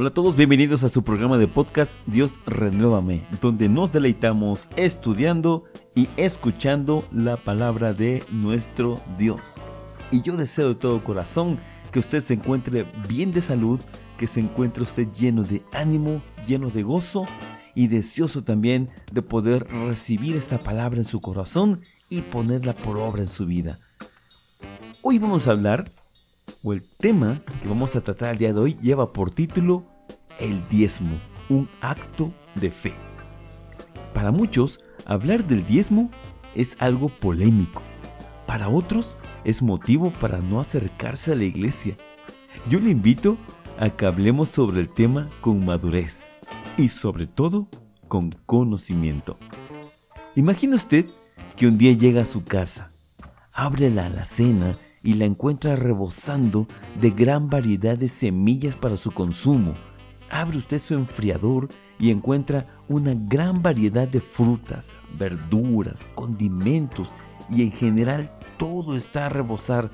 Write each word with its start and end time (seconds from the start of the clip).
Hola 0.00 0.08
a 0.08 0.14
todos, 0.14 0.34
bienvenidos 0.34 0.82
a 0.82 0.88
su 0.88 1.02
programa 1.02 1.36
de 1.36 1.46
podcast 1.46 1.92
Dios 2.06 2.40
Renuévame, 2.46 3.26
donde 3.42 3.68
nos 3.68 3.92
deleitamos 3.92 4.70
estudiando 4.76 5.64
y 5.94 6.08
escuchando 6.16 7.04
la 7.12 7.36
palabra 7.36 7.92
de 7.92 8.24
nuestro 8.32 8.98
Dios. 9.18 9.56
Y 10.10 10.22
yo 10.22 10.38
deseo 10.38 10.68
de 10.68 10.74
todo 10.76 11.04
corazón 11.04 11.58
que 11.92 11.98
usted 11.98 12.22
se 12.22 12.32
encuentre 12.32 12.86
bien 13.10 13.30
de 13.30 13.42
salud, 13.42 13.78
que 14.18 14.26
se 14.26 14.40
encuentre 14.40 14.84
usted 14.84 15.06
lleno 15.12 15.42
de 15.42 15.62
ánimo, 15.70 16.22
lleno 16.46 16.70
de 16.70 16.82
gozo 16.82 17.26
y 17.74 17.88
deseoso 17.88 18.42
también 18.42 18.88
de 19.12 19.20
poder 19.20 19.66
recibir 19.86 20.34
esta 20.34 20.56
palabra 20.56 20.96
en 20.96 21.04
su 21.04 21.20
corazón 21.20 21.82
y 22.08 22.22
ponerla 22.22 22.72
por 22.72 22.96
obra 22.96 23.20
en 23.20 23.28
su 23.28 23.44
vida. 23.44 23.76
Hoy 25.02 25.18
vamos 25.18 25.46
a 25.46 25.50
hablar, 25.50 25.92
o 26.62 26.72
el 26.72 26.82
tema 26.98 27.42
que 27.62 27.68
vamos 27.68 27.96
a 27.96 28.00
tratar 28.00 28.32
el 28.32 28.38
día 28.38 28.54
de 28.54 28.60
hoy 28.60 28.78
lleva 28.80 29.12
por 29.12 29.30
título 29.30 29.89
El 30.40 30.66
diezmo, 30.70 31.16
un 31.50 31.68
acto 31.82 32.32
de 32.54 32.70
fe. 32.70 32.94
Para 34.14 34.32
muchos, 34.32 34.80
hablar 35.04 35.46
del 35.46 35.66
diezmo 35.66 36.10
es 36.54 36.76
algo 36.80 37.10
polémico. 37.10 37.82
Para 38.46 38.68
otros, 38.68 39.16
es 39.44 39.62
motivo 39.62 40.10
para 40.20 40.38
no 40.38 40.58
acercarse 40.60 41.32
a 41.32 41.36
la 41.36 41.44
iglesia. 41.44 41.96
Yo 42.68 42.80
le 42.80 42.90
invito 42.90 43.36
a 43.78 43.90
que 43.90 44.06
hablemos 44.06 44.48
sobre 44.48 44.80
el 44.80 44.88
tema 44.88 45.28
con 45.40 45.64
madurez 45.64 46.32
y 46.76 46.88
sobre 46.88 47.26
todo 47.26 47.68
con 48.08 48.30
conocimiento. 48.46 49.38
Imagina 50.36 50.76
usted 50.76 51.06
que 51.56 51.66
un 51.66 51.76
día 51.76 51.92
llega 51.92 52.22
a 52.22 52.26
su 52.26 52.44
casa, 52.44 52.88
abre 53.52 53.90
la 53.90 54.06
alacena 54.06 54.74
y 55.02 55.14
la 55.14 55.26
encuentra 55.26 55.76
rebosando 55.76 56.66
de 57.00 57.10
gran 57.10 57.50
variedad 57.50 57.96
de 57.96 58.08
semillas 58.08 58.74
para 58.74 58.96
su 58.96 59.10
consumo. 59.12 59.74
Abre 60.30 60.58
usted 60.58 60.78
su 60.78 60.94
enfriador 60.94 61.68
y 61.98 62.10
encuentra 62.10 62.64
una 62.88 63.12
gran 63.14 63.62
variedad 63.62 64.06
de 64.06 64.20
frutas, 64.20 64.94
verduras, 65.18 66.06
condimentos 66.14 67.14
y 67.50 67.62
en 67.62 67.72
general 67.72 68.32
todo 68.56 68.96
está 68.96 69.26
a 69.26 69.28
rebosar, 69.28 69.90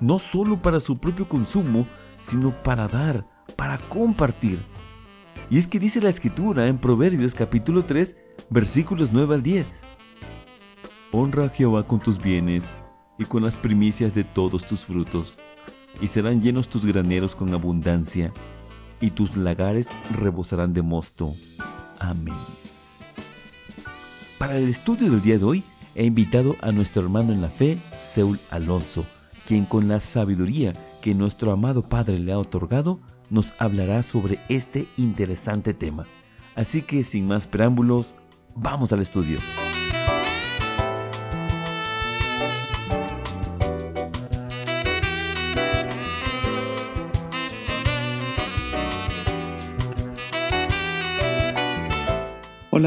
no 0.00 0.18
solo 0.18 0.62
para 0.62 0.78
su 0.78 0.98
propio 0.98 1.28
consumo, 1.28 1.86
sino 2.22 2.50
para 2.50 2.86
dar, 2.86 3.26
para 3.56 3.78
compartir. 3.78 4.60
Y 5.50 5.58
es 5.58 5.66
que 5.66 5.80
dice 5.80 6.00
la 6.00 6.10
escritura 6.10 6.68
en 6.68 6.78
Proverbios 6.78 7.34
capítulo 7.34 7.84
3, 7.84 8.16
versículos 8.48 9.12
9 9.12 9.34
al 9.34 9.42
10. 9.42 9.82
Honra 11.10 11.46
a 11.46 11.48
Jehová 11.48 11.86
con 11.86 11.98
tus 11.98 12.22
bienes 12.22 12.72
y 13.18 13.24
con 13.24 13.42
las 13.42 13.56
primicias 13.56 14.14
de 14.14 14.22
todos 14.22 14.64
tus 14.64 14.84
frutos, 14.84 15.36
y 16.00 16.06
serán 16.06 16.40
llenos 16.40 16.68
tus 16.68 16.86
graneros 16.86 17.34
con 17.34 17.52
abundancia, 17.52 18.32
y 19.00 19.10
tus 19.10 19.36
lagares 19.36 19.88
rebosarán 20.12 20.72
de 20.72 20.82
mosto. 20.82 21.34
Amén. 21.98 22.34
Para 24.38 24.56
el 24.56 24.68
estudio 24.68 25.10
del 25.10 25.22
día 25.22 25.38
de 25.38 25.44
hoy, 25.44 25.64
he 25.94 26.04
invitado 26.04 26.56
a 26.60 26.72
nuestro 26.72 27.02
hermano 27.02 27.32
en 27.32 27.42
la 27.42 27.50
fe, 27.50 27.78
Seul 28.00 28.38
Alonso, 28.50 29.04
quien 29.46 29.64
con 29.64 29.88
la 29.88 30.00
sabiduría 30.00 30.72
que 31.02 31.14
nuestro 31.14 31.52
amado 31.52 31.82
Padre 31.82 32.18
le 32.18 32.32
ha 32.32 32.38
otorgado, 32.38 33.00
nos 33.28 33.52
hablará 33.58 34.02
sobre 34.02 34.38
este 34.48 34.88
interesante 34.96 35.74
tema. 35.74 36.06
Así 36.54 36.82
que 36.82 37.04
sin 37.04 37.26
más 37.26 37.46
preámbulos, 37.46 38.14
vamos 38.54 38.92
al 38.92 39.00
estudio. 39.00 39.38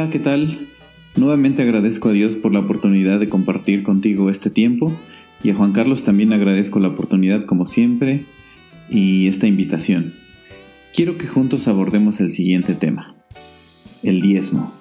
Hola, 0.04 0.12
¿qué 0.12 0.20
tal? 0.20 0.60
Nuevamente 1.16 1.62
agradezco 1.62 2.10
a 2.10 2.12
Dios 2.12 2.36
por 2.36 2.52
la 2.52 2.60
oportunidad 2.60 3.22
de 3.22 3.30
compartir 3.30 3.84
contigo 3.84 4.30
este 4.30 4.50
tiempo 4.50 4.92
y 5.42 5.50
a 5.50 5.56
Juan 5.56 5.72
Carlos 5.72 6.04
también 6.04 6.34
agradezco 6.34 6.82
la 6.82 6.90
oportunidad 6.90 7.46
como 7.46 7.68
siempre 7.68 8.26
y 8.90 9.28
esta 9.28 9.48
invitación. 9.48 10.14
Quiero 10.94 11.18
que 11.18 11.26
juntos 11.26 11.70
abordemos 11.70 12.20
el 12.20 12.32
siguiente 12.32 12.74
tema, 12.74 13.16
el 14.04 14.20
diezmo. 14.20 14.74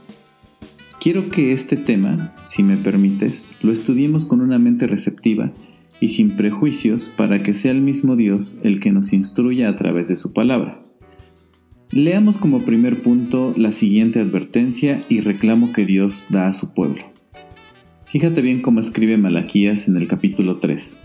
Quiero 1.00 1.28
que 1.28 1.52
este 1.52 1.76
tema, 1.76 2.34
si 2.42 2.64
me 2.64 2.76
permites, 2.76 3.54
lo 3.62 3.70
estudiemos 3.70 4.26
con 4.26 4.40
una 4.40 4.58
mente 4.58 4.88
receptiva 4.88 5.52
y 6.00 6.08
sin 6.08 6.32
prejuicios 6.32 7.14
para 7.16 7.44
que 7.44 7.54
sea 7.54 7.70
el 7.70 7.80
mismo 7.80 8.16
Dios 8.16 8.58
el 8.64 8.80
que 8.80 8.90
nos 8.90 9.12
instruya 9.12 9.68
a 9.68 9.76
través 9.76 10.08
de 10.08 10.16
su 10.16 10.32
palabra. 10.32 10.82
Leamos 11.92 12.38
como 12.38 12.62
primer 12.62 13.02
punto 13.02 13.52
la 13.54 13.70
siguiente 13.70 14.18
advertencia 14.18 15.02
y 15.10 15.20
reclamo 15.20 15.74
que 15.74 15.84
Dios 15.84 16.28
da 16.30 16.48
a 16.48 16.54
su 16.54 16.72
pueblo. 16.72 17.04
Fíjate 18.06 18.40
bien 18.40 18.62
cómo 18.62 18.80
escribe 18.80 19.18
Malaquías 19.18 19.88
en 19.88 19.98
el 19.98 20.08
capítulo 20.08 20.56
3. 20.56 21.02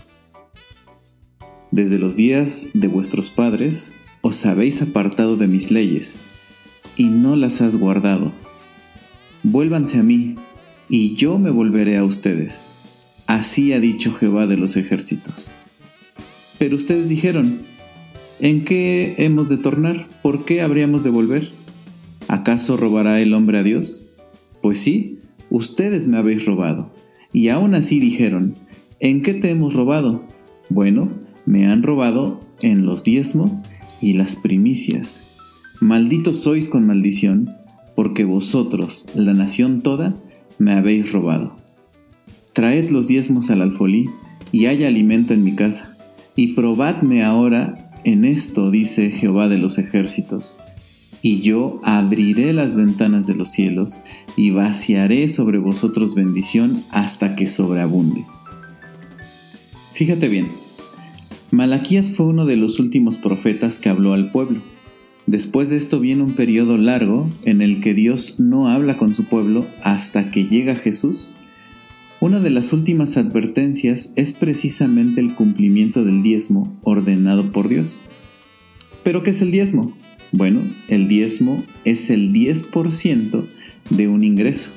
Desde 1.72 1.98
los 1.98 2.16
días 2.16 2.70
de 2.72 2.88
vuestros 2.88 3.28
padres 3.28 3.92
os 4.22 4.46
habéis 4.46 4.80
apartado 4.80 5.36
de 5.36 5.46
mis 5.46 5.70
leyes, 5.70 6.22
y 6.96 7.04
no 7.04 7.36
las 7.36 7.60
has 7.60 7.76
guardado. 7.76 8.32
Vuélvanse 9.42 9.98
a 9.98 10.02
mí, 10.02 10.36
y 10.88 11.16
yo 11.16 11.38
me 11.38 11.50
volveré 11.50 11.98
a 11.98 12.04
ustedes. 12.04 12.72
Así 13.26 13.74
ha 13.74 13.80
dicho 13.80 14.14
Jehová 14.14 14.46
de 14.46 14.56
los 14.56 14.74
ejércitos. 14.78 15.50
Pero 16.58 16.76
ustedes 16.76 17.10
dijeron, 17.10 17.67
¿En 18.40 18.64
qué 18.64 19.16
hemos 19.18 19.48
de 19.48 19.56
tornar? 19.56 20.06
¿Por 20.22 20.44
qué 20.44 20.62
habríamos 20.62 21.02
de 21.02 21.10
volver? 21.10 21.50
¿Acaso 22.28 22.76
robará 22.76 23.20
el 23.20 23.34
hombre 23.34 23.58
a 23.58 23.62
Dios? 23.64 24.06
Pues 24.62 24.78
sí, 24.78 25.18
ustedes 25.50 26.06
me 26.06 26.18
habéis 26.18 26.44
robado. 26.44 26.90
Y 27.32 27.48
aún 27.48 27.74
así 27.74 27.98
dijeron, 27.98 28.54
¿en 29.00 29.22
qué 29.22 29.34
te 29.34 29.50
hemos 29.50 29.74
robado? 29.74 30.22
Bueno, 30.68 31.10
me 31.46 31.66
han 31.66 31.82
robado 31.82 32.38
en 32.60 32.86
los 32.86 33.02
diezmos 33.02 33.64
y 34.00 34.12
las 34.12 34.36
primicias. 34.36 35.24
Malditos 35.80 36.38
sois 36.38 36.68
con 36.68 36.86
maldición, 36.86 37.56
porque 37.96 38.24
vosotros, 38.24 39.08
la 39.16 39.34
nación 39.34 39.80
toda, 39.80 40.14
me 40.58 40.74
habéis 40.74 41.10
robado. 41.10 41.56
Traed 42.52 42.90
los 42.90 43.08
diezmos 43.08 43.50
al 43.50 43.62
alfolí, 43.62 44.08
y 44.52 44.66
haya 44.66 44.86
alimento 44.86 45.34
en 45.34 45.42
mi 45.42 45.54
casa, 45.54 45.96
y 46.36 46.54
probadme 46.54 47.22
ahora 47.24 47.87
en 48.08 48.24
esto 48.24 48.70
dice 48.70 49.10
Jehová 49.10 49.48
de 49.48 49.58
los 49.58 49.78
ejércitos, 49.78 50.56
y 51.20 51.42
yo 51.42 51.80
abriré 51.84 52.52
las 52.52 52.74
ventanas 52.74 53.26
de 53.26 53.34
los 53.34 53.50
cielos 53.50 54.02
y 54.36 54.50
vaciaré 54.50 55.28
sobre 55.28 55.58
vosotros 55.58 56.14
bendición 56.14 56.82
hasta 56.90 57.36
que 57.36 57.46
sobreabunde. 57.46 58.24
Fíjate 59.92 60.28
bien, 60.28 60.48
Malaquías 61.50 62.10
fue 62.10 62.26
uno 62.26 62.46
de 62.46 62.56
los 62.56 62.78
últimos 62.78 63.16
profetas 63.16 63.78
que 63.78 63.88
habló 63.88 64.14
al 64.14 64.30
pueblo. 64.30 64.60
Después 65.26 65.70
de 65.70 65.76
esto 65.76 66.00
viene 66.00 66.22
un 66.22 66.32
periodo 66.32 66.78
largo 66.78 67.28
en 67.44 67.60
el 67.60 67.82
que 67.82 67.92
Dios 67.92 68.40
no 68.40 68.68
habla 68.68 68.96
con 68.96 69.14
su 69.14 69.24
pueblo 69.24 69.66
hasta 69.82 70.30
que 70.30 70.44
llega 70.44 70.76
Jesús 70.76 71.32
una 72.20 72.40
de 72.40 72.50
las 72.50 72.72
últimas 72.72 73.16
advertencias 73.16 74.12
es 74.16 74.32
precisamente 74.32 75.20
el 75.20 75.34
cumplimiento 75.34 76.04
del 76.04 76.22
diezmo 76.22 76.76
ordenado 76.82 77.52
por 77.52 77.68
Dios. 77.68 78.04
¿Pero 79.04 79.22
qué 79.22 79.30
es 79.30 79.40
el 79.40 79.52
diezmo? 79.52 79.96
Bueno, 80.32 80.60
el 80.88 81.06
diezmo 81.06 81.62
es 81.84 82.10
el 82.10 82.32
10% 82.32 83.44
de 83.90 84.08
un 84.08 84.24
ingreso. 84.24 84.72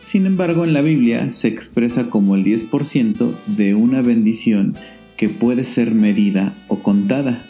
Sin 0.00 0.24
embargo, 0.24 0.64
en 0.64 0.72
la 0.72 0.80
Biblia 0.80 1.30
se 1.30 1.48
expresa 1.48 2.08
como 2.08 2.36
el 2.36 2.44
10% 2.44 3.32
de 3.46 3.74
una 3.74 4.00
bendición 4.00 4.74
que 5.16 5.28
puede 5.28 5.64
ser 5.64 5.94
medida 5.94 6.54
o 6.68 6.82
contada. 6.82 7.44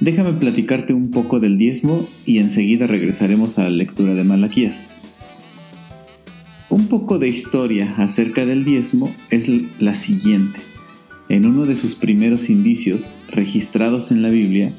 Déjame 0.00 0.32
platicarte 0.32 0.94
un 0.94 1.10
poco 1.10 1.38
del 1.38 1.58
diezmo 1.58 2.08
y 2.24 2.38
enseguida 2.38 2.86
regresaremos 2.86 3.58
a 3.58 3.64
la 3.64 3.70
lectura 3.70 4.14
de 4.14 4.24
Malaquías. 4.24 4.96
Un 6.68 6.88
poco 6.88 7.20
de 7.20 7.28
historia 7.28 7.94
acerca 7.96 8.44
del 8.44 8.64
diezmo 8.64 9.14
es 9.30 9.48
la 9.80 9.94
siguiente. 9.94 10.58
En 11.28 11.46
uno 11.46 11.64
de 11.64 11.76
sus 11.76 11.94
primeros 11.94 12.50
indicios 12.50 13.16
registrados 13.28 14.10
en 14.10 14.20
la 14.20 14.30
Biblia, 14.30 14.72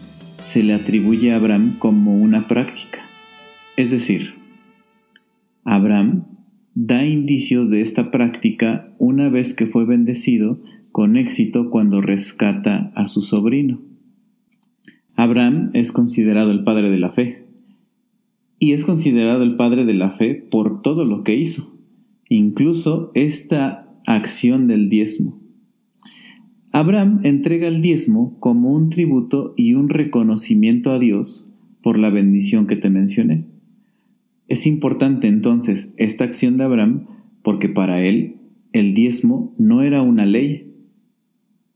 se 0.43 0.63
le 0.63 0.73
atribuye 0.73 1.31
a 1.31 1.37
Abraham 1.37 1.77
como 1.79 2.17
una 2.17 2.45
práctica. 2.49 2.99
Es 3.77 3.91
decir, 3.91 4.33
Abraham 5.63 6.25
da 6.75 7.05
indicios 7.05 7.69
de 7.69 7.79
esta 7.79 8.11
práctica 8.11 8.93
una 8.97 9.29
vez 9.29 9.53
que 9.55 9.65
fue 9.65 9.85
bendecido 9.85 10.59
con 10.91 11.15
éxito 11.15 11.69
cuando 11.69 12.01
rescata 12.01 12.91
a 12.95 13.07
su 13.07 13.21
sobrino. 13.21 13.79
Abraham 15.15 15.71
es 15.73 15.93
considerado 15.93 16.51
el 16.51 16.65
padre 16.65 16.89
de 16.89 16.99
la 16.99 17.11
fe, 17.11 17.45
y 18.59 18.73
es 18.73 18.83
considerado 18.83 19.43
el 19.43 19.55
padre 19.55 19.85
de 19.85 19.93
la 19.93 20.09
fe 20.09 20.35
por 20.35 20.81
todo 20.81 21.05
lo 21.05 21.23
que 21.23 21.35
hizo 21.35 21.76
incluso 22.29 23.11
esta 23.13 23.93
acción 24.05 24.67
del 24.67 24.89
diezmo. 24.89 25.39
Abraham 26.71 27.21
entrega 27.23 27.67
el 27.67 27.81
diezmo 27.81 28.37
como 28.39 28.71
un 28.71 28.89
tributo 28.89 29.53
y 29.57 29.73
un 29.73 29.89
reconocimiento 29.89 30.91
a 30.91 30.99
Dios 30.99 31.51
por 31.81 31.97
la 31.97 32.09
bendición 32.09 32.67
que 32.67 32.75
te 32.75 32.89
mencioné. 32.89 33.45
Es 34.47 34.67
importante 34.67 35.27
entonces 35.27 35.93
esta 35.97 36.23
acción 36.23 36.57
de 36.57 36.63
Abraham 36.63 37.07
porque 37.41 37.69
para 37.69 38.01
él 38.01 38.37
el 38.73 38.93
diezmo 38.93 39.53
no 39.57 39.81
era 39.81 40.01
una 40.01 40.25
ley 40.25 40.73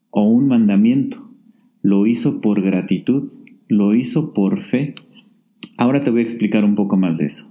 o 0.10 0.24
un 0.28 0.48
mandamiento, 0.48 1.32
lo 1.82 2.06
hizo 2.06 2.42
por 2.42 2.62
gratitud, 2.62 3.32
lo 3.68 3.96
hizo 3.96 4.34
por 4.34 4.62
fe. 4.62 4.96
Ahora 5.78 6.02
te 6.02 6.12
voy 6.12 6.20
a 6.20 6.24
explicar 6.24 6.64
un 6.66 6.76
poco 6.76 6.98
más 6.98 7.18
de 7.18 7.28
eso. 7.28 7.51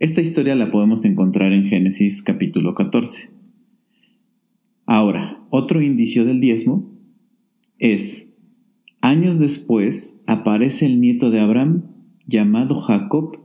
Esta 0.00 0.20
historia 0.20 0.54
la 0.54 0.70
podemos 0.70 1.04
encontrar 1.04 1.52
en 1.52 1.66
Génesis 1.66 2.22
capítulo 2.22 2.72
14. 2.72 3.30
Ahora, 4.86 5.40
otro 5.50 5.82
indicio 5.82 6.24
del 6.24 6.40
diezmo 6.40 6.88
es, 7.80 8.32
años 9.00 9.40
después 9.40 10.22
aparece 10.28 10.86
el 10.86 11.00
nieto 11.00 11.32
de 11.32 11.40
Abraham 11.40 11.82
llamado 12.28 12.76
Jacob. 12.76 13.40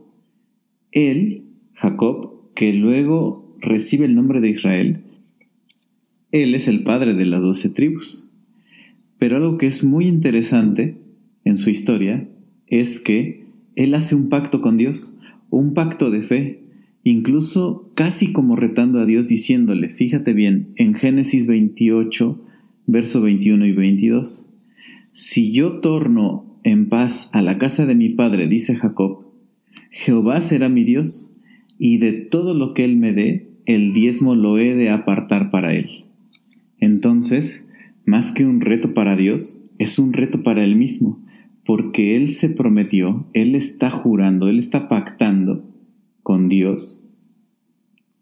Él, 0.92 1.42
Jacob, 1.72 2.52
que 2.54 2.72
luego 2.72 3.56
recibe 3.60 4.04
el 4.04 4.14
nombre 4.14 4.40
de 4.40 4.50
Israel, 4.50 5.00
él 6.30 6.54
es 6.54 6.68
el 6.68 6.84
padre 6.84 7.14
de 7.14 7.26
las 7.26 7.42
doce 7.42 7.68
tribus. 7.68 8.30
Pero 9.18 9.38
algo 9.38 9.58
que 9.58 9.66
es 9.66 9.82
muy 9.82 10.06
interesante 10.06 10.98
en 11.44 11.58
su 11.58 11.68
historia 11.68 12.28
es 12.68 13.00
que 13.00 13.46
él 13.74 13.92
hace 13.94 14.14
un 14.14 14.28
pacto 14.28 14.60
con 14.60 14.76
Dios 14.76 15.18
un 15.56 15.74
pacto 15.74 16.10
de 16.10 16.22
fe, 16.22 16.60
incluso 17.02 17.90
casi 17.94 18.32
como 18.32 18.56
retando 18.56 19.00
a 19.00 19.06
Dios 19.06 19.28
diciéndole, 19.28 19.88
fíjate 19.88 20.32
bien, 20.32 20.68
en 20.76 20.94
Génesis 20.94 21.46
28, 21.46 22.40
verso 22.86 23.20
21 23.20 23.66
y 23.66 23.72
22, 23.72 24.50
si 25.12 25.52
yo 25.52 25.80
torno 25.80 26.58
en 26.64 26.88
paz 26.88 27.30
a 27.34 27.42
la 27.42 27.58
casa 27.58 27.86
de 27.86 27.94
mi 27.94 28.08
padre, 28.08 28.48
dice 28.48 28.74
Jacob, 28.74 29.26
Jehová 29.90 30.40
será 30.40 30.68
mi 30.68 30.84
Dios, 30.84 31.36
y 31.78 31.98
de 31.98 32.12
todo 32.12 32.54
lo 32.54 32.74
que 32.74 32.84
él 32.84 32.96
me 32.96 33.12
dé, 33.12 33.50
el 33.66 33.92
diezmo 33.92 34.34
lo 34.34 34.58
he 34.58 34.74
de 34.74 34.90
apartar 34.90 35.50
para 35.50 35.74
él. 35.74 36.04
Entonces, 36.78 37.68
más 38.04 38.32
que 38.32 38.44
un 38.44 38.60
reto 38.60 38.94
para 38.94 39.16
Dios, 39.16 39.66
es 39.78 39.98
un 39.98 40.12
reto 40.12 40.42
para 40.42 40.64
él 40.64 40.76
mismo, 40.76 41.22
porque 41.64 42.16
Él 42.16 42.30
se 42.30 42.50
prometió, 42.50 43.26
Él 43.32 43.54
está 43.54 43.90
jurando, 43.90 44.48
Él 44.48 44.58
está 44.58 44.88
pactando 44.88 45.64
con 46.22 46.48
Dios 46.48 47.04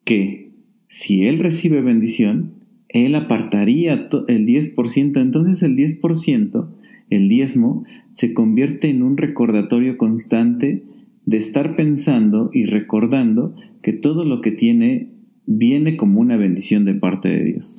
que 0.05 0.51
si 0.89 1.27
Él 1.27 1.39
recibe 1.39 1.81
bendición, 1.81 2.53
Él 2.89 3.15
apartaría 3.15 3.95
el 3.95 4.47
10%, 4.47 5.21
entonces 5.21 5.63
el 5.63 5.77
10%, 5.77 6.69
el 7.11 7.29
diezmo, 7.29 7.85
se 8.15 8.35
convierte 8.35 8.91
en 8.91 9.03
un 9.03 9.17
recordatorio 9.17 9.97
constante 9.97 10.83
de 11.25 11.37
estar 11.37 11.77
pensando 11.77 12.51
y 12.53 12.67
recordando 12.67 13.55
que 13.83 13.93
todo 13.93 14.25
lo 14.25 14.41
que 14.41 14.51
tiene 14.51 15.09
viene 15.47 15.97
como 15.97 16.21
una 16.21 16.37
bendición 16.37 16.85
de 16.85 16.95
parte 16.95 17.29
de 17.29 17.45
Dios. 17.45 17.79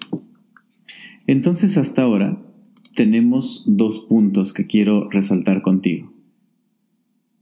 Entonces 1.27 1.77
hasta 1.77 2.01
ahora 2.01 2.42
tenemos 2.95 3.66
dos 3.68 4.00
puntos 4.01 4.54
que 4.54 4.68
quiero 4.68 5.10
resaltar 5.10 5.62
contigo. 5.62 6.13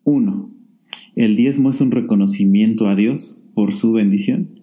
Uno, 0.03 0.51
el 1.15 1.36
diezmo 1.36 1.69
es 1.69 1.81
un 1.81 1.92
reconocimiento 1.92 2.88
a 2.88 2.95
Dios 2.95 3.45
por 3.53 3.74
su 3.74 3.92
bendición, 3.92 4.62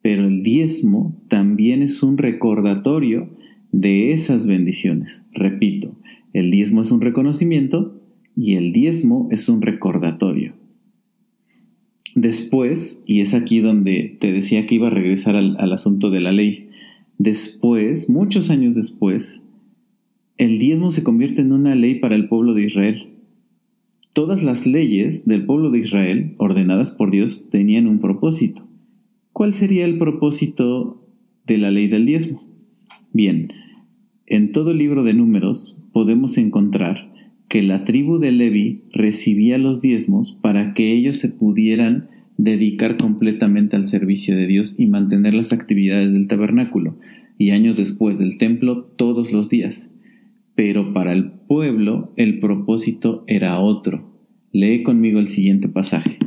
pero 0.00 0.26
el 0.26 0.42
diezmo 0.42 1.16
también 1.28 1.82
es 1.82 2.02
un 2.02 2.18
recordatorio 2.18 3.28
de 3.70 4.12
esas 4.12 4.46
bendiciones. 4.46 5.26
Repito, 5.32 5.94
el 6.32 6.50
diezmo 6.50 6.82
es 6.82 6.90
un 6.90 7.00
reconocimiento 7.00 8.00
y 8.36 8.54
el 8.54 8.72
diezmo 8.72 9.28
es 9.30 9.48
un 9.48 9.62
recordatorio. 9.62 10.54
Después, 12.14 13.04
y 13.06 13.20
es 13.20 13.32
aquí 13.32 13.60
donde 13.60 14.16
te 14.20 14.32
decía 14.32 14.66
que 14.66 14.74
iba 14.74 14.88
a 14.88 14.90
regresar 14.90 15.36
al, 15.36 15.56
al 15.58 15.72
asunto 15.72 16.10
de 16.10 16.20
la 16.20 16.32
ley, 16.32 16.68
después, 17.18 18.10
muchos 18.10 18.50
años 18.50 18.74
después, 18.74 19.46
el 20.42 20.58
diezmo 20.58 20.90
se 20.90 21.04
convierte 21.04 21.40
en 21.40 21.52
una 21.52 21.76
ley 21.76 22.00
para 22.00 22.16
el 22.16 22.26
pueblo 22.26 22.52
de 22.52 22.64
Israel. 22.64 22.98
Todas 24.12 24.42
las 24.42 24.66
leyes 24.66 25.24
del 25.24 25.46
pueblo 25.46 25.70
de 25.70 25.78
Israel, 25.78 26.34
ordenadas 26.36 26.90
por 26.90 27.12
Dios, 27.12 27.48
tenían 27.48 27.86
un 27.86 28.00
propósito. 28.00 28.66
¿Cuál 29.32 29.54
sería 29.54 29.84
el 29.84 29.98
propósito 29.98 31.06
de 31.46 31.58
la 31.58 31.70
ley 31.70 31.86
del 31.86 32.06
diezmo? 32.06 32.42
Bien, 33.12 33.52
en 34.26 34.50
todo 34.50 34.72
el 34.72 34.78
libro 34.78 35.04
de 35.04 35.14
números 35.14 35.80
podemos 35.92 36.36
encontrar 36.36 37.12
que 37.46 37.62
la 37.62 37.84
tribu 37.84 38.18
de 38.18 38.32
Levi 38.32 38.82
recibía 38.92 39.58
los 39.58 39.80
diezmos 39.80 40.40
para 40.42 40.74
que 40.74 40.90
ellos 40.92 41.18
se 41.18 41.28
pudieran 41.28 42.08
dedicar 42.36 42.96
completamente 42.96 43.76
al 43.76 43.86
servicio 43.86 44.36
de 44.36 44.48
Dios 44.48 44.80
y 44.80 44.88
mantener 44.88 45.34
las 45.34 45.52
actividades 45.52 46.14
del 46.14 46.26
tabernáculo, 46.26 46.96
y 47.38 47.50
años 47.50 47.76
después 47.76 48.18
del 48.18 48.38
templo 48.38 48.86
todos 48.96 49.30
los 49.30 49.48
días 49.48 49.92
pero 50.54 50.92
para 50.92 51.12
el 51.12 51.32
pueblo 51.32 52.12
el 52.16 52.38
propósito 52.38 53.24
era 53.26 53.60
otro. 53.60 54.12
Lee 54.52 54.82
conmigo 54.82 55.18
el 55.18 55.28
siguiente 55.28 55.68
pasaje. 55.68 56.18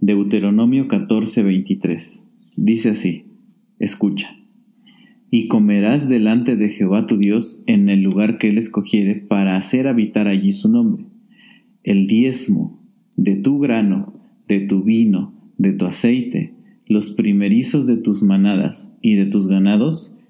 Deuteronomio 0.00 0.86
14:23. 0.88 2.24
Dice 2.56 2.90
así, 2.90 3.24
escucha. 3.78 4.36
Y 5.30 5.48
comerás 5.48 6.08
delante 6.08 6.56
de 6.56 6.68
Jehová 6.68 7.06
tu 7.06 7.16
Dios 7.16 7.64
en 7.66 7.88
el 7.88 8.02
lugar 8.02 8.38
que 8.38 8.48
él 8.48 8.58
escogiere 8.58 9.16
para 9.16 9.56
hacer 9.56 9.88
habitar 9.88 10.28
allí 10.28 10.52
su 10.52 10.70
nombre. 10.70 11.06
El 11.82 12.06
diezmo 12.06 12.80
de 13.16 13.34
tu 13.34 13.58
grano, 13.58 14.20
de 14.46 14.60
tu 14.60 14.84
vino, 14.84 15.34
de 15.58 15.72
tu 15.72 15.86
aceite, 15.86 16.52
los 16.86 17.10
primerizos 17.10 17.86
de 17.86 17.96
tus 17.96 18.22
manadas 18.22 18.96
y 19.00 19.14
de 19.14 19.26
tus 19.26 19.48
ganados, 19.48 20.20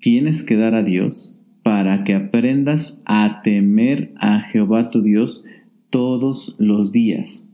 tienes 0.00 0.44
que 0.44 0.56
dar 0.56 0.74
a 0.74 0.82
Dios 0.82 1.31
para 1.82 2.04
que 2.04 2.14
aprendas 2.14 3.02
a 3.06 3.40
temer 3.42 4.12
a 4.14 4.38
Jehová 4.38 4.90
tu 4.90 5.02
Dios 5.02 5.46
todos 5.90 6.54
los 6.60 6.92
días. 6.92 7.52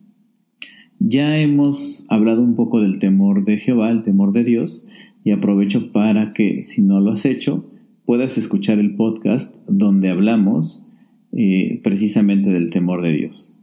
Ya 0.98 1.38
hemos 1.38 2.04
hablado 2.10 2.42
un 2.42 2.54
poco 2.54 2.82
del 2.82 2.98
temor 2.98 3.46
de 3.46 3.56
Jehová, 3.56 3.90
el 3.90 4.02
temor 4.02 4.34
de 4.34 4.44
Dios, 4.44 4.86
y 5.24 5.30
aprovecho 5.30 5.92
para 5.92 6.34
que 6.34 6.62
si 6.62 6.82
no 6.82 7.00
lo 7.00 7.12
has 7.12 7.24
hecho, 7.24 7.70
puedas 8.04 8.36
escuchar 8.36 8.78
el 8.78 8.96
podcast 8.96 9.66
donde 9.66 10.10
hablamos 10.10 10.92
eh, 11.32 11.80
precisamente 11.82 12.50
del 12.50 12.68
temor 12.68 13.00
de 13.00 13.14
Dios. 13.14 13.56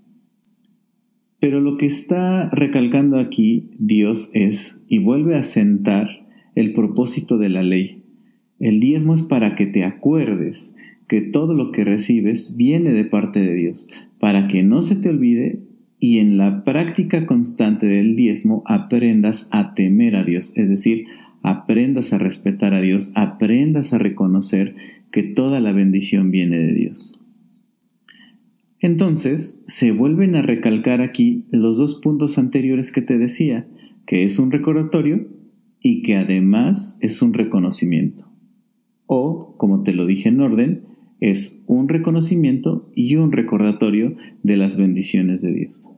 Pero 1.39 1.61
lo 1.61 1.77
que 1.77 1.85
está 1.85 2.49
recalcando 2.49 3.19
aquí 3.19 3.69
Dios 3.77 4.31
es, 4.33 4.83
y 4.89 4.97
vuelve 4.97 5.35
a 5.35 5.43
sentar 5.43 6.25
el 6.55 6.73
propósito 6.73 7.37
de 7.37 7.49
la 7.49 7.61
ley, 7.61 7.94
el 8.65 8.79
diezmo 8.79 9.13
es 9.13 9.21
para 9.21 9.53
que 9.53 9.67
te 9.67 9.83
acuerdes 9.83 10.75
que 11.07 11.21
todo 11.21 11.53
lo 11.53 11.71
que 11.71 11.83
recibes 11.83 12.57
viene 12.57 12.93
de 12.93 13.05
parte 13.05 13.39
de 13.39 13.53
Dios, 13.53 13.87
para 14.19 14.47
que 14.47 14.63
no 14.63 14.81
se 14.81 14.95
te 14.95 15.09
olvide 15.09 15.59
y 15.99 16.17
en 16.17 16.39
la 16.39 16.63
práctica 16.63 17.27
constante 17.27 17.85
del 17.85 18.15
diezmo 18.15 18.63
aprendas 18.65 19.49
a 19.51 19.75
temer 19.75 20.15
a 20.15 20.23
Dios, 20.23 20.57
es 20.57 20.67
decir, 20.67 21.05
aprendas 21.43 22.11
a 22.11 22.17
respetar 22.17 22.73
a 22.73 22.81
Dios, 22.81 23.11
aprendas 23.13 23.93
a 23.93 23.99
reconocer 23.99 24.73
que 25.11 25.21
toda 25.21 25.59
la 25.59 25.71
bendición 25.71 26.31
viene 26.31 26.57
de 26.57 26.73
Dios. 26.73 27.21
Entonces, 28.79 29.63
se 29.67 29.91
vuelven 29.91 30.35
a 30.35 30.41
recalcar 30.41 31.01
aquí 31.01 31.45
los 31.51 31.77
dos 31.77 32.01
puntos 32.01 32.39
anteriores 32.39 32.91
que 32.91 33.03
te 33.03 33.19
decía, 33.19 33.67
que 34.07 34.23
es 34.23 34.39
un 34.39 34.51
recordatorio 34.51 35.27
y 35.83 36.01
que 36.01 36.15
además 36.15 36.97
es 37.03 37.21
un 37.21 37.35
reconocimiento 37.35 38.34
o, 39.07 39.55
como 39.57 39.83
te 39.83 39.93
lo 39.93 40.05
dije 40.05 40.29
en 40.29 40.41
orden, 40.41 40.83
es 41.19 41.63
un 41.67 41.87
reconocimiento 41.87 42.89
y 42.95 43.15
un 43.15 43.31
recordatorio 43.31 44.15
de 44.43 44.57
las 44.57 44.77
bendiciones 44.77 45.41
de 45.41 45.53
Dios. 45.53 45.89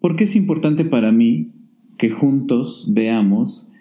¿Por 0.00 0.16
qué 0.16 0.24
es 0.24 0.36
importante 0.36 0.84
para 0.84 1.12
mí 1.12 1.52
que 1.98 2.10
juntos 2.10 2.92
veamos 2.94 3.72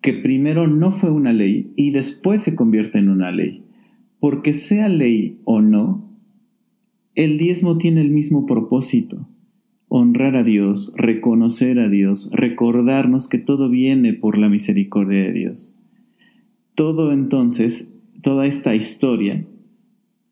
que 0.00 0.12
primero 0.12 0.66
no 0.66 0.90
fue 0.90 1.10
una 1.10 1.32
ley 1.32 1.72
y 1.76 1.90
después 1.90 2.42
se 2.42 2.56
convierte 2.56 2.98
en 2.98 3.08
una 3.08 3.30
ley? 3.30 3.64
Porque 4.20 4.52
sea 4.52 4.88
ley 4.88 5.40
o 5.44 5.60
no, 5.60 6.08
el 7.14 7.38
diezmo 7.38 7.78
tiene 7.78 8.00
el 8.00 8.10
mismo 8.10 8.46
propósito, 8.46 9.28
honrar 9.88 10.36
a 10.36 10.42
Dios, 10.42 10.94
reconocer 10.96 11.78
a 11.78 11.88
Dios, 11.88 12.30
recordarnos 12.32 13.28
que 13.28 13.38
todo 13.38 13.70
viene 13.70 14.12
por 14.12 14.38
la 14.38 14.48
misericordia 14.48 15.24
de 15.24 15.32
Dios. 15.32 15.77
Todo 16.78 17.10
entonces, 17.10 17.92
toda 18.22 18.46
esta 18.46 18.76
historia, 18.76 19.44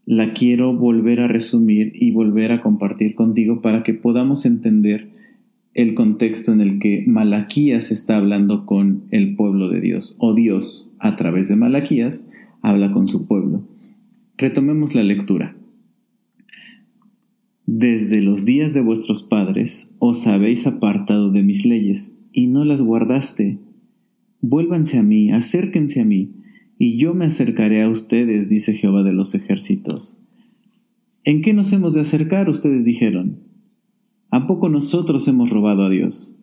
la 0.05 0.33
quiero 0.33 0.77
volver 0.77 1.19
a 1.19 1.27
resumir 1.27 1.91
y 1.97 2.13
volver 2.13 2.53
a 2.53 2.63
compartir 2.63 3.17
contigo 3.17 3.61
para 3.61 3.83
que 3.83 3.95
podamos 3.95 4.47
entender 4.47 5.09
el 5.75 5.95
contexto 5.95 6.53
en 6.53 6.61
el 6.61 6.79
que 6.79 7.03
Malaquías 7.05 7.91
está 7.91 8.19
hablando 8.19 8.65
con 8.65 9.07
el 9.11 9.35
pueblo 9.35 9.69
de 9.69 9.81
Dios, 9.81 10.15
o 10.21 10.35
Dios, 10.35 10.95
a 11.01 11.17
través 11.17 11.49
de 11.49 11.57
Malaquías, 11.57 12.31
habla 12.63 12.93
con 12.93 13.09
su 13.09 13.27
pueblo. 13.27 13.67
Retomemos 14.39 14.95
la 14.95 15.03
lectura. 15.03 15.57
Desde 17.67 18.23
los 18.23 18.45
días 18.45 18.73
de 18.73 18.83
vuestros 18.83 19.25
padres 19.25 19.97
os 19.99 20.29
habéis 20.29 20.69
apartado 20.69 21.33
de 21.33 21.43
mis 21.43 21.67
leyes, 21.67 22.21
y 22.33 22.47
no 22.47 22.65
las 22.65 22.83
guardaste. 22.83 23.59
Vuélvanse 24.41 24.99
a 24.99 25.03
mí, 25.03 25.31
acérquense 25.31 26.01
a 26.01 26.05
mí, 26.05 26.33
y 26.79 26.99
yo 26.99 27.15
me 27.15 27.27
acercaré 27.27 27.83
a 27.83 27.89
ustedes, 27.89 28.49
dice 28.49 28.75
Jehová 28.75 29.03
de 29.03 29.13
los 29.13 29.35
ejércitos. 29.35 30.23
¿En 31.25 31.43
qué 31.43 31.53
nos 31.55 31.73
hemos 31.73 31.95
de 31.95 32.03
acercar? 32.03 32.49
Ustedes 32.49 32.85
dijeron. 32.85 33.41
¿A 34.31 34.47
poco 34.47 34.69
nosotros 34.69 35.27
hemos 35.29 35.51
robado 35.51 35.83
a 35.83 35.91
Dios? 35.91 36.37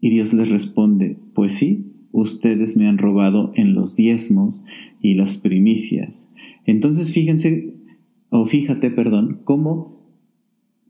Y 0.00 0.10
Dios 0.10 0.32
les 0.32 0.50
responde, 0.50 1.18
pues 1.34 1.54
sí, 1.54 1.92
ustedes 2.12 2.76
me 2.76 2.88
han 2.88 2.98
robado 2.98 3.52
en 3.56 3.74
los 3.74 3.96
diezmos 3.96 4.64
y 5.00 5.14
las 5.14 5.38
primicias. 5.38 6.30
Entonces 6.64 7.12
fíjense, 7.12 7.74
o 8.30 8.46
fíjate, 8.46 8.90
perdón, 8.90 9.40
cómo 9.44 10.02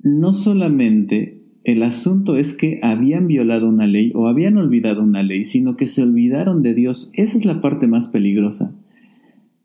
no 0.03 0.33
solamente 0.33 1.42
el 1.64 1.83
asunto 1.83 2.37
es 2.37 2.54
que 2.54 2.81
habían 2.83 3.28
violado 3.28 3.69
una 3.69 3.87
ley 3.87 4.12
o 4.14 4.26
habían 4.26 4.57
olvidado 4.57 5.02
una 5.02 5.23
ley, 5.23 5.45
sino 5.45 5.76
que 5.76 5.87
se 5.87 6.02
olvidaron 6.02 6.62
de 6.62 6.75
Dios. 6.75 7.12
Esa 7.14 7.37
es 7.38 7.45
la 7.45 7.61
parte 7.61 7.87
más 7.87 8.09
peligrosa. 8.09 8.75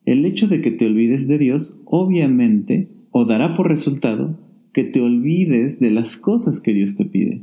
El 0.05 0.25
hecho 0.25 0.47
de 0.47 0.61
que 0.61 0.71
te 0.71 0.85
olvides 0.85 1.27
de 1.27 1.37
Dios, 1.37 1.81
obviamente, 1.85 2.87
o 3.11 3.25
dará 3.25 3.57
por 3.57 3.67
resultado 3.67 4.37
que 4.73 4.83
te 4.83 5.01
olvides 5.01 5.79
de 5.79 5.89
las 5.89 6.17
cosas 6.17 6.61
que 6.61 6.73
Dios 6.73 6.97
te 6.97 7.05
pide. 7.05 7.41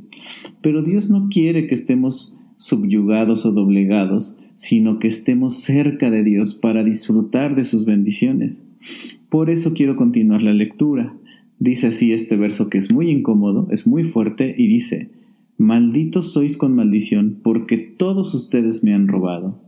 Pero 0.63 0.83
Dios 0.83 1.11
no 1.11 1.29
quiere 1.29 1.67
que 1.67 1.75
estemos 1.75 2.39
subyugados 2.57 3.45
o 3.45 3.53
doblegados, 3.53 4.39
sino 4.55 5.01
que 5.01 5.09
estemos 5.09 5.57
cerca 5.57 6.11
de 6.11 6.23
Dios 6.23 6.55
para 6.55 6.85
disfrutar 6.85 7.57
de 7.57 7.65
sus 7.65 7.87
bendiciones. 7.87 8.65
Por 9.29 9.51
eso 9.51 9.75
quiero 9.75 9.97
continuar 9.97 10.43
la 10.43 10.53
lectura. 10.53 11.17
Dice 11.59 11.89
así 11.89 12.13
este 12.13 12.37
verso 12.37 12.69
que 12.69 12.79
es 12.79 12.93
muy 12.93 13.11
incómodo, 13.11 13.69
es 13.71 13.87
muy 13.87 14.05
fuerte 14.05 14.55
y 14.57 14.67
dice, 14.67 15.11
Malditos 15.57 16.33
sois 16.33 16.57
con 16.57 16.75
maldición, 16.75 17.39
porque 17.43 17.79
todos 17.79 18.35
ustedes 18.35 18.83
me 18.83 18.93
han 18.93 19.07
robado. 19.07 19.63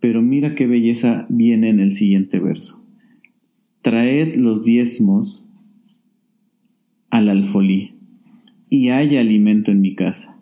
Pero 0.00 0.22
mira 0.22 0.54
qué 0.54 0.66
belleza 0.66 1.26
viene 1.28 1.68
en 1.68 1.78
el 1.78 1.92
siguiente 1.92 2.40
verso. 2.40 2.84
Traed 3.82 4.34
los 4.34 4.64
diezmos 4.64 5.52
al 7.10 7.28
alfolí, 7.28 7.92
y 8.70 8.88
haya 8.88 9.20
alimento 9.20 9.70
en 9.70 9.80
mi 9.80 9.94
casa. 9.94 10.36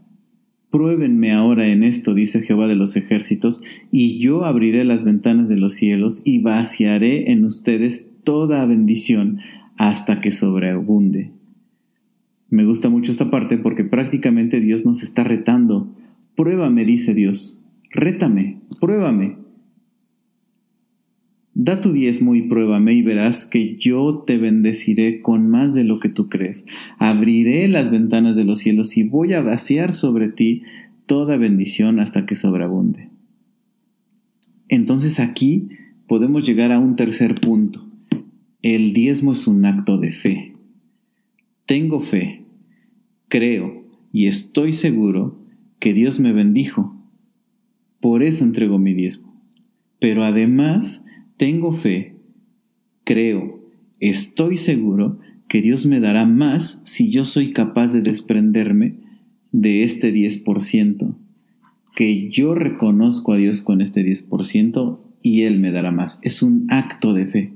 Pruébenme 0.70 1.32
ahora 1.32 1.68
en 1.68 1.84
esto, 1.84 2.12
dice 2.12 2.42
Jehová 2.42 2.66
de 2.66 2.76
los 2.76 2.96
ejércitos, 2.96 3.62
y 3.92 4.18
yo 4.18 4.44
abriré 4.44 4.84
las 4.84 5.04
ventanas 5.04 5.48
de 5.48 5.58
los 5.58 5.74
cielos 5.74 6.22
y 6.24 6.40
vaciaré 6.40 7.30
en 7.30 7.44
ustedes 7.44 8.14
toda 8.24 8.66
bendición 8.66 9.38
hasta 9.76 10.20
que 10.20 10.30
sobreabunde. 10.30 11.32
Me 12.48 12.64
gusta 12.64 12.88
mucho 12.88 13.10
esta 13.10 13.30
parte 13.30 13.58
porque 13.58 13.84
prácticamente 13.84 14.60
Dios 14.60 14.86
nos 14.86 15.02
está 15.02 15.24
retando. 15.24 15.94
Pruébame, 16.36 16.84
dice 16.84 17.14
Dios. 17.14 17.64
Rétame, 17.90 18.60
pruébame. 18.80 19.36
Da 21.54 21.80
tu 21.80 21.92
diezmo 21.92 22.34
y 22.34 22.42
pruébame 22.42 22.92
y 22.92 23.02
verás 23.02 23.46
que 23.46 23.76
yo 23.76 24.24
te 24.26 24.36
bendeciré 24.36 25.22
con 25.22 25.48
más 25.48 25.72
de 25.72 25.84
lo 25.84 26.00
que 26.00 26.10
tú 26.10 26.28
crees. 26.28 26.66
Abriré 26.98 27.66
las 27.66 27.90
ventanas 27.90 28.36
de 28.36 28.44
los 28.44 28.58
cielos 28.58 28.96
y 28.98 29.04
voy 29.04 29.32
a 29.32 29.40
vaciar 29.40 29.94
sobre 29.94 30.28
ti 30.28 30.62
toda 31.06 31.38
bendición 31.38 31.98
hasta 31.98 32.26
que 32.26 32.34
sobreabunde. 32.34 33.08
Entonces 34.68 35.18
aquí 35.18 35.70
podemos 36.06 36.46
llegar 36.46 36.72
a 36.72 36.78
un 36.78 36.94
tercer 36.94 37.34
punto. 37.36 37.85
El 38.68 38.92
diezmo 38.92 39.30
es 39.30 39.46
un 39.46 39.64
acto 39.64 39.96
de 39.96 40.10
fe. 40.10 40.56
Tengo 41.66 42.00
fe, 42.00 42.46
creo 43.28 43.84
y 44.10 44.26
estoy 44.26 44.72
seguro 44.72 45.40
que 45.78 45.92
Dios 45.92 46.18
me 46.18 46.32
bendijo. 46.32 47.00
Por 48.00 48.24
eso 48.24 48.42
entrego 48.42 48.80
mi 48.80 48.92
diezmo. 48.92 49.40
Pero 50.00 50.24
además 50.24 51.06
tengo 51.36 51.74
fe, 51.74 52.16
creo, 53.04 53.64
estoy 54.00 54.58
seguro 54.58 55.20
que 55.46 55.62
Dios 55.62 55.86
me 55.86 56.00
dará 56.00 56.26
más 56.26 56.82
si 56.86 57.08
yo 57.08 57.24
soy 57.24 57.52
capaz 57.52 57.92
de 57.92 58.00
desprenderme 58.02 58.96
de 59.52 59.84
este 59.84 60.12
10%, 60.12 61.14
que 61.94 62.28
yo 62.30 62.56
reconozco 62.56 63.32
a 63.32 63.36
Dios 63.36 63.60
con 63.60 63.80
este 63.80 64.04
10% 64.04 64.98
y 65.22 65.42
Él 65.42 65.60
me 65.60 65.70
dará 65.70 65.92
más. 65.92 66.18
Es 66.24 66.42
un 66.42 66.66
acto 66.68 67.14
de 67.14 67.28
fe. 67.28 67.55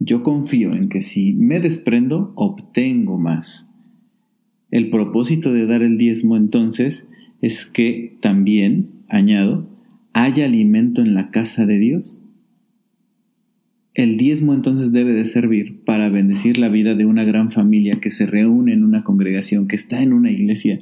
Yo 0.00 0.22
confío 0.22 0.72
en 0.72 0.88
que 0.88 1.02
si 1.02 1.34
me 1.34 1.60
desprendo, 1.60 2.32
obtengo 2.34 3.18
más. 3.18 3.70
El 4.70 4.88
propósito 4.88 5.52
de 5.52 5.66
dar 5.66 5.82
el 5.82 5.98
diezmo 5.98 6.36
entonces 6.36 7.06
es 7.42 7.66
que 7.66 8.16
también, 8.22 8.88
añado, 9.08 9.68
haya 10.14 10.46
alimento 10.46 11.02
en 11.02 11.14
la 11.14 11.30
casa 11.30 11.66
de 11.66 11.78
Dios. 11.78 12.24
El 13.92 14.16
diezmo 14.16 14.54
entonces 14.54 14.90
debe 14.90 15.12
de 15.12 15.26
servir 15.26 15.84
para 15.84 16.08
bendecir 16.08 16.56
la 16.56 16.70
vida 16.70 16.94
de 16.94 17.04
una 17.04 17.24
gran 17.24 17.50
familia 17.50 18.00
que 18.00 18.10
se 18.10 18.24
reúne 18.24 18.72
en 18.72 18.84
una 18.84 19.04
congregación, 19.04 19.68
que 19.68 19.76
está 19.76 20.02
en 20.02 20.14
una 20.14 20.30
iglesia, 20.30 20.80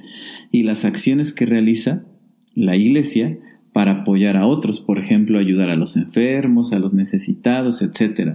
y 0.52 0.62
las 0.62 0.84
acciones 0.84 1.32
que 1.32 1.44
realiza 1.44 2.04
la 2.54 2.76
iglesia 2.76 3.38
para 3.78 4.00
apoyar 4.00 4.36
a 4.36 4.44
otros, 4.44 4.80
por 4.80 4.98
ejemplo, 4.98 5.38
ayudar 5.38 5.70
a 5.70 5.76
los 5.76 5.96
enfermos, 5.96 6.72
a 6.72 6.80
los 6.80 6.94
necesitados, 6.94 7.80
etc. 7.80 8.34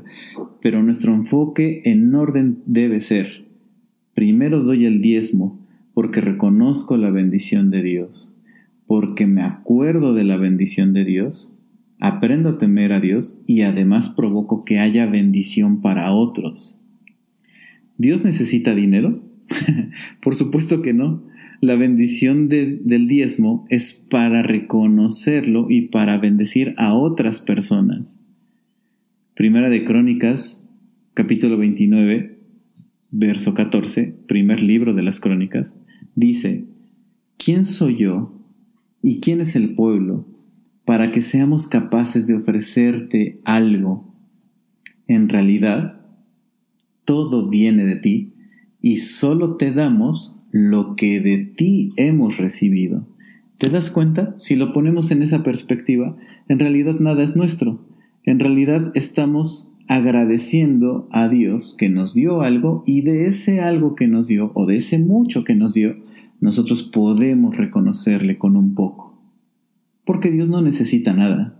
Pero 0.62 0.82
nuestro 0.82 1.14
enfoque 1.14 1.82
en 1.84 2.16
orden 2.16 2.60
debe 2.66 3.02
ser, 3.02 3.44
primero 4.14 4.64
doy 4.64 4.86
el 4.86 5.02
diezmo 5.02 5.60
porque 5.94 6.22
reconozco 6.22 6.96
la 6.96 7.10
bendición 7.10 7.72
de 7.72 7.82
Dios, 7.82 8.40
porque 8.88 9.28
me 9.28 9.42
acuerdo 9.42 10.14
de 10.14 10.24
la 10.24 10.38
bendición 10.38 10.94
de 10.94 11.04
Dios, 11.04 11.58
aprendo 12.00 12.52
a 12.52 12.58
temer 12.58 12.94
a 12.94 13.02
Dios 13.02 13.42
y 13.46 13.64
además 13.64 14.08
provoco 14.08 14.64
que 14.64 14.80
haya 14.80 15.08
bendición 15.08 15.82
para 15.82 16.14
otros. 16.14 16.86
¿Dios 17.98 18.24
necesita 18.24 18.74
dinero? 18.74 19.22
por 20.24 20.36
supuesto 20.36 20.82
que 20.82 20.94
no 20.94 21.33
la 21.64 21.78
bendición 21.78 22.50
del 22.50 23.08
diezmo 23.08 23.66
es 23.70 24.06
para 24.10 24.44
reconocerlo 24.44 25.68
y 25.70 25.84
para 25.84 26.18
bendecir 26.18 26.76
a 26.78 26.94
otras 26.94 27.40
personas. 27.40 28.20
Primera 29.34 29.70
de 29.70 29.86
Crónicas, 29.86 30.70
capítulo 31.14 31.58
29, 31.58 32.38
verso 33.12 33.54
14, 33.54 34.14
primer 34.28 34.62
libro 34.62 34.94
de 34.94 35.04
las 35.04 35.22
Crónicas, 35.22 35.80
dice, 36.16 36.66
¿quién 37.38 37.64
soy 37.64 37.96
yo 37.96 38.34
y 39.02 39.22
quién 39.22 39.40
es 39.40 39.56
el 39.56 39.74
pueblo 39.74 40.28
para 40.84 41.12
que 41.12 41.22
seamos 41.22 41.70
capaces 41.70 42.28
de 42.28 42.36
ofrecerte 42.36 43.40
algo? 43.46 44.14
En 45.08 45.30
realidad, 45.30 46.06
todo 47.06 47.48
viene 47.48 47.86
de 47.86 47.96
ti 47.96 48.34
y 48.82 48.98
solo 48.98 49.56
te 49.56 49.72
damos 49.72 50.43
lo 50.54 50.96
que 50.96 51.20
de 51.20 51.40
ti 51.40 51.92
hemos 51.98 52.38
recibido. 52.38 53.08
¿Te 53.58 53.70
das 53.70 53.90
cuenta? 53.90 54.36
Si 54.38 54.56
lo 54.56 54.72
ponemos 54.72 55.10
en 55.10 55.24
esa 55.24 55.42
perspectiva, 55.42 56.16
en 56.48 56.60
realidad 56.60 57.00
nada 57.00 57.24
es 57.24 57.36
nuestro. 57.36 57.84
En 58.24 58.40
realidad 58.40 58.92
estamos 58.94 59.76
agradeciendo 59.88 61.10
a 61.12 61.28
Dios 61.28 61.76
que 61.78 61.90
nos 61.90 62.14
dio 62.14 62.42
algo 62.42 62.84
y 62.86 63.02
de 63.02 63.26
ese 63.26 63.62
algo 63.62 63.96
que 63.96 64.08
nos 64.08 64.28
dio 64.28 64.52
o 64.54 64.68
de 64.68 64.78
ese 64.78 65.00
mucho 65.00 65.44
que 65.44 65.56
nos 65.56 65.74
dio, 65.74 65.96
nosotros 66.40 66.84
podemos 66.84 67.58
reconocerle 67.58 68.38
con 68.38 68.56
un 68.56 68.76
poco. 68.76 69.20
Porque 70.06 70.30
Dios 70.30 70.50
no 70.50 70.62
necesita 70.62 71.14
nada, 71.14 71.60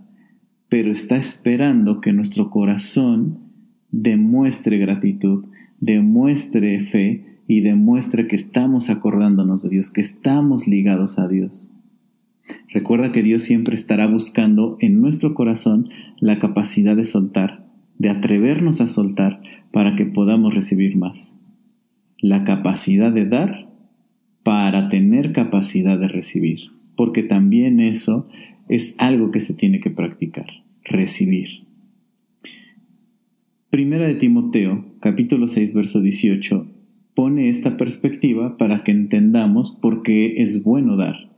pero 0.68 0.92
está 0.92 1.16
esperando 1.16 2.00
que 2.00 2.12
nuestro 2.12 2.48
corazón 2.48 3.38
demuestre 3.90 4.78
gratitud, 4.78 5.46
demuestre 5.80 6.78
fe 6.78 7.33
y 7.46 7.60
demuestre 7.60 8.26
que 8.26 8.36
estamos 8.36 8.90
acordándonos 8.90 9.62
de 9.62 9.70
Dios, 9.70 9.90
que 9.90 10.00
estamos 10.00 10.66
ligados 10.66 11.18
a 11.18 11.28
Dios. 11.28 11.76
Recuerda 12.68 13.12
que 13.12 13.22
Dios 13.22 13.42
siempre 13.42 13.74
estará 13.74 14.06
buscando 14.06 14.76
en 14.80 15.00
nuestro 15.00 15.34
corazón 15.34 15.88
la 16.20 16.38
capacidad 16.38 16.96
de 16.96 17.04
soltar, 17.04 17.66
de 17.98 18.10
atrevernos 18.10 18.80
a 18.80 18.88
soltar 18.88 19.40
para 19.72 19.96
que 19.96 20.04
podamos 20.04 20.54
recibir 20.54 20.96
más. 20.96 21.38
La 22.18 22.44
capacidad 22.44 23.12
de 23.12 23.26
dar 23.26 23.68
para 24.42 24.88
tener 24.88 25.32
capacidad 25.32 25.98
de 25.98 26.08
recibir, 26.08 26.70
porque 26.96 27.22
también 27.22 27.80
eso 27.80 28.28
es 28.68 28.96
algo 29.00 29.30
que 29.30 29.40
se 29.40 29.54
tiene 29.54 29.80
que 29.80 29.90
practicar, 29.90 30.46
recibir. 30.84 31.64
Primera 33.70 34.06
de 34.06 34.14
Timoteo, 34.14 34.84
capítulo 35.00 35.48
6, 35.48 35.74
verso 35.74 36.00
18, 36.00 36.73
pone 37.14 37.48
esta 37.48 37.76
perspectiva 37.76 38.56
para 38.56 38.82
que 38.84 38.92
entendamos 38.92 39.70
por 39.70 40.02
qué 40.02 40.42
es 40.42 40.64
bueno 40.64 40.96
dar. 40.96 41.30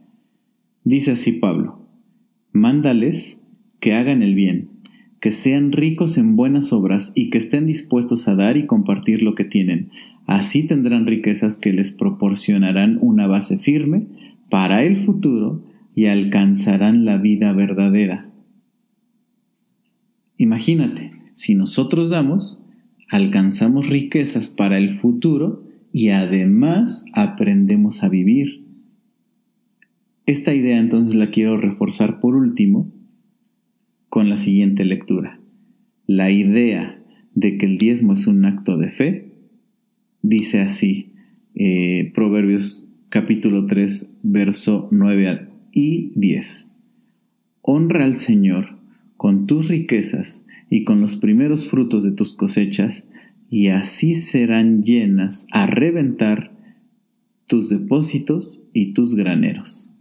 Dice 0.84 1.12
así 1.12 1.32
Pablo, 1.32 1.80
mándales 2.52 3.46
que 3.80 3.94
hagan 3.94 4.22
el 4.22 4.34
bien, 4.34 4.70
que 5.20 5.32
sean 5.32 5.72
ricos 5.72 6.18
en 6.18 6.36
buenas 6.36 6.72
obras 6.72 7.12
y 7.14 7.30
que 7.30 7.38
estén 7.38 7.66
dispuestos 7.66 8.28
a 8.28 8.34
dar 8.34 8.56
y 8.56 8.66
compartir 8.66 9.22
lo 9.22 9.34
que 9.34 9.44
tienen, 9.44 9.90
Así 10.26 10.66
tendrán 10.66 11.06
riquezas 11.06 11.56
que 11.56 11.72
les 11.72 11.92
proporcionarán 11.92 12.98
una 13.00 13.28
base 13.28 13.58
firme 13.58 14.06
para 14.50 14.84
el 14.84 14.96
futuro 14.96 15.62
y 15.94 16.06
alcanzarán 16.06 17.04
la 17.04 17.16
vida 17.16 17.52
verdadera. 17.52 18.28
Imagínate, 20.36 21.12
si 21.32 21.54
nosotros 21.54 22.10
damos, 22.10 22.66
alcanzamos 23.08 23.88
riquezas 23.88 24.48
para 24.50 24.78
el 24.78 24.90
futuro 24.90 25.62
y 25.96 26.10
además 26.10 27.06
aprendemos 27.14 28.04
a 28.04 28.10
vivir. 28.10 28.66
Esta 30.26 30.52
idea 30.52 30.78
entonces 30.78 31.14
la 31.14 31.30
quiero 31.30 31.56
reforzar 31.56 32.20
por 32.20 32.36
último 32.36 32.92
con 34.10 34.28
la 34.28 34.36
siguiente 34.36 34.84
lectura. 34.84 35.40
La 36.06 36.30
idea 36.30 37.02
de 37.34 37.56
que 37.56 37.64
el 37.64 37.78
diezmo 37.78 38.12
es 38.12 38.26
un 38.26 38.44
acto 38.44 38.76
de 38.76 38.90
fe 38.90 39.32
dice 40.20 40.60
así, 40.60 41.14
eh, 41.54 42.12
Proverbios 42.14 42.92
capítulo 43.08 43.64
3, 43.64 44.18
verso 44.22 44.88
9 44.90 45.48
y 45.72 46.12
10. 46.14 46.76
Honra 47.62 48.04
al 48.04 48.18
Señor 48.18 48.76
con 49.16 49.46
tus 49.46 49.68
riquezas 49.68 50.46
y 50.68 50.84
con 50.84 51.00
los 51.00 51.16
primeros 51.16 51.66
frutos 51.68 52.04
de 52.04 52.12
tus 52.12 52.36
cosechas, 52.36 53.08
y 53.48 53.68
así 53.68 54.14
serán 54.14 54.82
llenas 54.82 55.46
a 55.52 55.66
reventar 55.66 56.52
tus 57.46 57.68
depósitos 57.68 58.68
y 58.72 58.92
tus 58.92 59.14
graneros. 59.14 59.94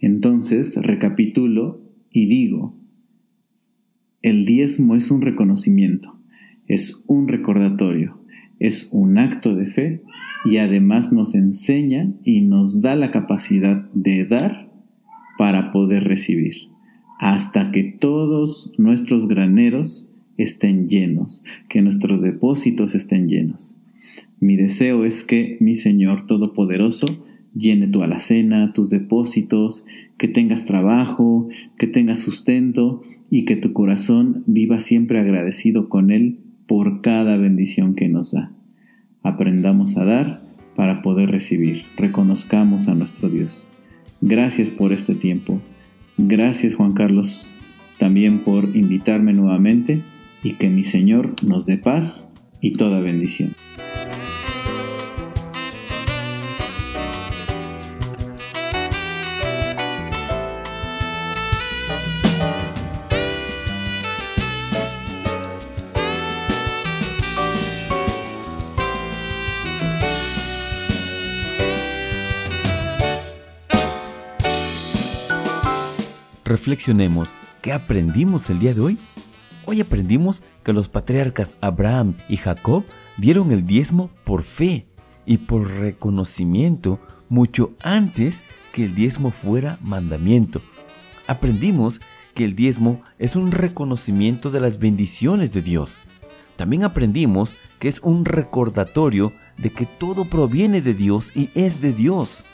Entonces 0.00 0.76
recapitulo 0.82 1.82
y 2.10 2.26
digo, 2.26 2.74
el 4.22 4.44
diezmo 4.46 4.96
es 4.96 5.10
un 5.10 5.20
reconocimiento, 5.20 6.18
es 6.66 7.04
un 7.06 7.28
recordatorio, 7.28 8.20
es 8.58 8.90
un 8.92 9.18
acto 9.18 9.54
de 9.54 9.66
fe 9.66 10.02
y 10.44 10.56
además 10.56 11.12
nos 11.12 11.34
enseña 11.34 12.12
y 12.24 12.42
nos 12.42 12.80
da 12.80 12.96
la 12.96 13.10
capacidad 13.10 13.90
de 13.92 14.24
dar 14.26 14.70
para 15.38 15.72
poder 15.72 16.04
recibir, 16.04 16.54
hasta 17.18 17.72
que 17.72 17.82
todos 17.82 18.74
nuestros 18.78 19.28
graneros 19.28 20.09
estén 20.36 20.88
llenos, 20.88 21.44
que 21.68 21.82
nuestros 21.82 22.22
depósitos 22.22 22.94
estén 22.94 23.26
llenos. 23.26 23.80
Mi 24.40 24.56
deseo 24.56 25.04
es 25.04 25.24
que 25.24 25.56
mi 25.60 25.74
Señor 25.74 26.26
Todopoderoso 26.26 27.06
llene 27.54 27.88
tu 27.88 28.02
alacena, 28.02 28.72
tus 28.72 28.90
depósitos, 28.90 29.86
que 30.16 30.28
tengas 30.28 30.66
trabajo, 30.66 31.48
que 31.78 31.86
tengas 31.86 32.20
sustento 32.20 33.02
y 33.30 33.44
que 33.44 33.56
tu 33.56 33.72
corazón 33.72 34.44
viva 34.46 34.80
siempre 34.80 35.18
agradecido 35.18 35.88
con 35.88 36.10
Él 36.10 36.38
por 36.66 37.00
cada 37.00 37.36
bendición 37.36 37.94
que 37.94 38.08
nos 38.08 38.32
da. 38.32 38.52
Aprendamos 39.22 39.96
a 39.96 40.04
dar 40.04 40.40
para 40.76 41.02
poder 41.02 41.30
recibir. 41.30 41.82
Reconozcamos 41.96 42.88
a 42.88 42.94
nuestro 42.94 43.28
Dios. 43.28 43.68
Gracias 44.20 44.70
por 44.70 44.92
este 44.92 45.14
tiempo. 45.14 45.60
Gracias 46.16 46.74
Juan 46.74 46.92
Carlos 46.92 47.50
también 47.98 48.40
por 48.40 48.76
invitarme 48.76 49.32
nuevamente 49.32 50.00
y 50.42 50.54
que 50.54 50.68
mi 50.68 50.84
Señor 50.84 51.34
nos 51.42 51.66
dé 51.66 51.76
paz 51.76 52.32
y 52.60 52.72
toda 52.72 53.00
bendición. 53.00 53.54
reflexionemos 76.50 77.30
qué 77.62 77.72
aprendimos 77.72 78.50
el 78.50 78.58
día 78.58 78.74
de 78.74 78.80
hoy. 78.80 78.98
Hoy 79.66 79.80
aprendimos 79.80 80.42
que 80.64 80.72
los 80.72 80.88
patriarcas 80.88 81.56
Abraham 81.60 82.14
y 82.28 82.36
Jacob 82.38 82.84
dieron 83.18 83.52
el 83.52 83.66
diezmo 83.66 84.10
por 84.24 84.42
fe 84.42 84.86
y 85.26 85.38
por 85.38 85.68
reconocimiento 85.68 86.98
mucho 87.28 87.72
antes 87.82 88.42
que 88.72 88.84
el 88.84 88.94
diezmo 88.94 89.30
fuera 89.30 89.78
mandamiento. 89.82 90.62
Aprendimos 91.26 92.00
que 92.34 92.44
el 92.44 92.56
diezmo 92.56 93.02
es 93.18 93.36
un 93.36 93.52
reconocimiento 93.52 94.50
de 94.50 94.60
las 94.60 94.78
bendiciones 94.78 95.52
de 95.52 95.62
Dios. 95.62 96.04
También 96.56 96.84
aprendimos 96.84 97.54
que 97.78 97.88
es 97.88 98.00
un 98.00 98.24
recordatorio 98.24 99.32
de 99.56 99.70
que 99.70 99.86
todo 99.86 100.24
proviene 100.24 100.80
de 100.80 100.94
Dios 100.94 101.32
y 101.36 101.50
es 101.54 101.80
de 101.80 101.92
Dios. 101.92 102.44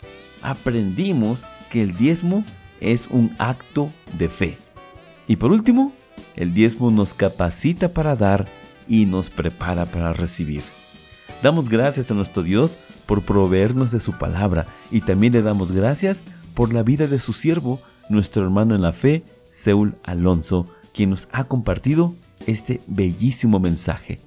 Aprendimos 0.42 1.45
que 1.71 1.83
el 1.83 1.97
diezmo 1.97 2.45
es 2.81 3.09
un 3.09 3.35
acto 3.38 3.90
de 4.19 4.29
fe. 4.29 4.59
Y 5.29 5.37
por 5.37 5.51
último, 5.51 5.92
el 6.37 6.55
diezmo 6.55 6.90
nos 6.90 7.14
capacita 7.14 7.88
para 7.88 8.16
dar 8.16 8.46
y 8.88 9.07
nos 9.07 9.31
prepara 9.31 9.87
para 9.87 10.12
recibir. 10.12 10.62
Damos 11.42 11.68
gracias 11.68 12.11
a 12.11 12.14
nuestro 12.14 12.42
Dios 12.42 12.79
por 13.07 13.22
proveernos 13.22 13.90
de 13.90 14.01
su 14.01 14.12
palabra 14.12 14.66
y 14.90 15.01
también 15.01 15.33
le 15.33 15.42
damos 15.42 15.72
gracias 15.72 16.25
por 16.55 16.72
la 16.72 16.83
vida 16.83 17.07
de 17.07 17.18
su 17.18 17.33
siervo, 17.33 17.81
nuestro 18.09 18.42
hermano 18.42 18.75
en 18.75 18.83
la 18.83 18.92
fe, 18.92 19.25
Seúl 19.49 19.96
Alonso, 20.03 20.66
quien 20.94 21.11
nos 21.11 21.29
ha 21.33 21.44
compartido 21.44 22.14
este 22.46 22.81
bellísimo 22.87 23.59
mensaje. 23.59 24.20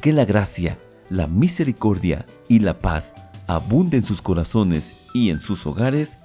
Que 0.00 0.12
la 0.12 0.24
gracia, 0.24 0.78
la 1.08 1.26
misericordia 1.26 2.26
y 2.48 2.58
la 2.58 2.78
paz 2.78 3.14
abunden 3.46 4.00
en 4.00 4.06
sus 4.06 4.22
corazones 4.22 4.92
y 5.14 5.30
en 5.30 5.40
sus 5.40 5.66
hogares. 5.66 6.18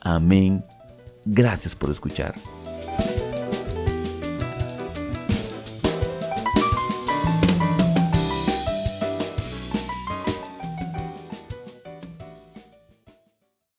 Amén 0.00 0.64
Gracias 1.30 1.76
por 1.76 1.90
escuchar. 1.90 2.34